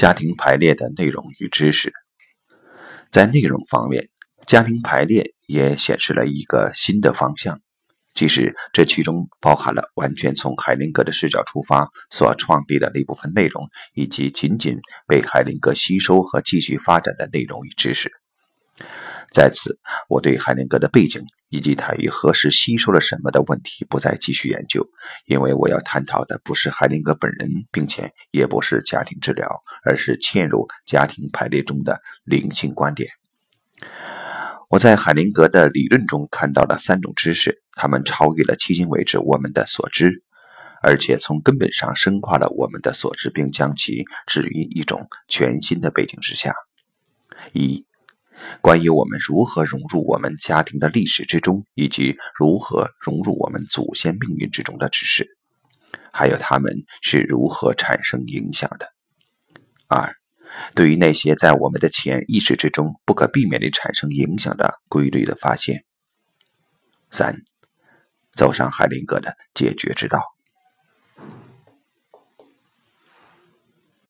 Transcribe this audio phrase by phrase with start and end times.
[0.00, 1.92] 家庭排列的内容与知识，
[3.10, 4.08] 在内容方面，
[4.46, 7.60] 家庭排列也显示了一个新的方向。
[8.14, 18.10] 即使这其中包含了完全从海灵格的视角出发所创立的那部分内容，以及仅仅被海灵格吸收和继续发展的内容与知识。
[19.30, 19.78] 在此，
[20.08, 24.84] 我对海灵格的背景以及他于何时吸收了什么的问题不再继续研究，
[25.26, 33.10] 因为我要探讨的不是海灵格本人，并且也不是家庭治疗，而是嵌入家庭排列中的灵性观点。
[34.68, 40.22] 我在海灵格的理论中看到了三种知识，它们超越了迄今为止我们的所知，
[40.82, 46.54] 而且从根本上深化了我们的所知，并将其置于一种全新的背景之下。
[47.52, 47.84] 一。
[48.62, 55.36] 关于我们如何融入我们家庭的历史之中，以及如何融入我们祖先命运之中的知识，
[56.10, 56.72] 还有他们
[57.02, 58.86] 是如何产生影响的。
[59.90, 60.14] 二，
[60.76, 65.84] 对于那些在我们的潜意识之中不可避免地产生影响的规律的发现。
[67.10, 67.42] 三，
[68.32, 70.22] 走上海灵格的解决之道。